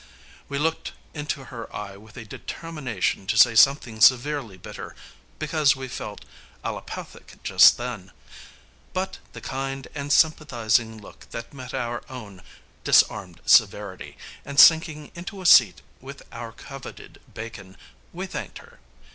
We 0.49 0.57
looked 0.57 0.93
into 1.13 1.43
her 1.53 1.71
eye 1.71 1.95
with 1.95 2.17
a 2.17 2.25
determination 2.25 3.27
to 3.27 3.37
say 3.37 3.53
something 3.53 4.01
severely 4.01 4.57
bitter, 4.57 4.95
because 5.37 5.75
we 5.75 5.87
felt 5.87 6.25
allopathic 6.63 7.37
just 7.43 7.77
then; 7.77 8.11
but 8.93 9.19
the 9.33 9.41
kind 9.41 9.87
and 9.93 10.11
sympathizing 10.11 10.99
look 10.99 11.29
that 11.29 11.53
met 11.53 11.75
our 11.75 12.01
own 12.09 12.41
disarmed 12.83 13.41
severity, 13.45 14.17
and 14.43 14.59
sinking 14.59 15.11
into 15.13 15.39
a 15.39 15.45
seat 15.45 15.83
with 15.99 16.23
our 16.31 16.51
coveted 16.51 17.21
Bacon, 17.31 17.77
we 18.11 18.25
thanked 18.25 18.57
her. 18.57 18.79